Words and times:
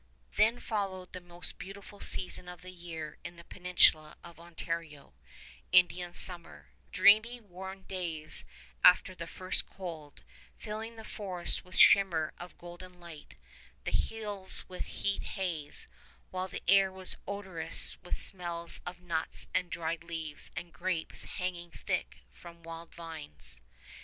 Then 0.35 0.59
followed 0.59 1.13
the 1.13 1.21
most 1.21 1.59
beautiful 1.59 1.99
season 1.99 2.49
of 2.49 2.63
the 2.63 2.71
year 2.71 3.19
in 3.23 3.35
the 3.35 3.43
peninsula 3.43 4.17
of 4.23 4.39
Ontario, 4.39 5.13
Indian 5.71 6.11
summer, 6.11 6.71
dreamy 6.91 7.39
warm 7.39 7.83
days 7.83 8.43
after 8.83 9.13
the 9.13 9.27
first 9.27 9.67
cold, 9.67 10.23
filling 10.57 10.95
the 10.95 11.03
forest 11.05 11.63
with 11.63 11.75
a 11.75 11.77
shimmer 11.77 12.33
of 12.39 12.57
golden 12.57 12.99
light, 12.99 13.35
the 13.83 13.91
hills 13.91 14.65
with 14.67 14.85
heat 14.85 15.21
haze, 15.37 15.87
while 16.31 16.47
the 16.47 16.63
air 16.67 16.91
was 16.91 17.15
odorous 17.27 17.95
with 18.01 18.17
smells 18.17 18.81
of 18.87 19.01
nuts 19.01 19.45
and 19.53 19.69
dried 19.69 20.03
leaves 20.03 20.49
and 20.55 20.73
grapes 20.73 21.25
hanging 21.25 21.69
thick 21.69 22.21
from 22.31 22.63
wild 22.63 22.91
vines. 22.95 23.61